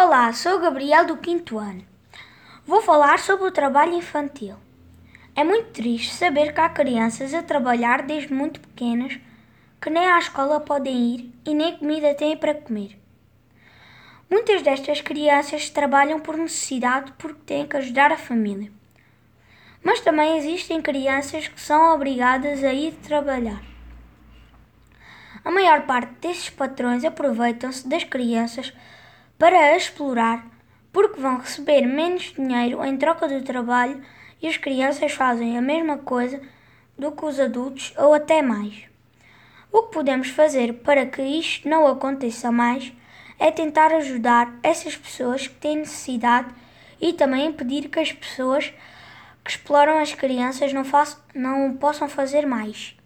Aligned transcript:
Olá, 0.00 0.32
sou 0.32 0.60
Gabriel 0.60 1.06
do 1.06 1.16
quinto 1.16 1.58
ano. 1.58 1.84
Vou 2.64 2.80
falar 2.80 3.18
sobre 3.18 3.48
o 3.48 3.50
trabalho 3.50 3.94
infantil. 3.94 4.54
É 5.34 5.42
muito 5.42 5.70
triste 5.72 6.14
saber 6.14 6.54
que 6.54 6.60
há 6.60 6.68
crianças 6.68 7.34
a 7.34 7.42
trabalhar 7.42 8.02
desde 8.02 8.32
muito 8.32 8.60
pequenas 8.60 9.18
que 9.80 9.90
nem 9.90 10.06
à 10.06 10.16
escola 10.16 10.60
podem 10.60 11.16
ir 11.16 11.34
e 11.44 11.52
nem 11.52 11.76
comida 11.76 12.14
têm 12.14 12.36
para 12.36 12.54
comer. 12.54 12.96
Muitas 14.30 14.62
destas 14.62 15.00
crianças 15.00 15.68
trabalham 15.68 16.20
por 16.20 16.36
necessidade 16.36 17.12
porque 17.18 17.40
têm 17.44 17.66
que 17.66 17.76
ajudar 17.76 18.12
a 18.12 18.16
família. 18.16 18.70
Mas 19.82 19.98
também 19.98 20.38
existem 20.38 20.80
crianças 20.80 21.48
que 21.48 21.60
são 21.60 21.92
obrigadas 21.92 22.62
a 22.62 22.72
ir 22.72 22.92
trabalhar. 23.02 23.64
A 25.44 25.50
maior 25.50 25.82
parte 25.86 26.12
desses 26.20 26.50
patrões 26.50 27.04
aproveitam-se 27.04 27.88
das 27.88 28.04
crianças 28.04 28.72
para 29.38 29.76
explorar 29.76 30.44
porque 30.92 31.20
vão 31.20 31.38
receber 31.38 31.82
menos 31.82 32.32
dinheiro 32.36 32.84
em 32.84 32.96
troca 32.96 33.28
do 33.28 33.42
trabalho 33.42 34.02
e 34.42 34.48
as 34.48 34.56
crianças 34.56 35.12
fazem 35.12 35.56
a 35.56 35.62
mesma 35.62 35.98
coisa 35.98 36.40
do 36.98 37.12
que 37.12 37.24
os 37.24 37.38
adultos 37.38 37.94
ou 37.96 38.12
até 38.12 38.42
mais. 38.42 38.84
O 39.70 39.82
que 39.82 39.92
podemos 39.92 40.28
fazer 40.30 40.74
para 40.74 41.06
que 41.06 41.22
isto 41.22 41.68
não 41.68 41.86
aconteça 41.86 42.50
mais 42.50 42.92
é 43.38 43.50
tentar 43.52 43.92
ajudar 43.92 44.58
essas 44.62 44.96
pessoas 44.96 45.46
que 45.46 45.54
têm 45.54 45.76
necessidade 45.76 46.48
e 47.00 47.12
também 47.12 47.46
impedir 47.46 47.88
que 47.88 48.00
as 48.00 48.10
pessoas 48.10 48.72
que 49.44 49.50
exploram 49.50 49.98
as 49.98 50.12
crianças 50.12 50.72
não, 50.72 50.84
façam, 50.84 51.20
não 51.32 51.76
possam 51.76 52.08
fazer 52.08 52.44
mais. 52.44 52.96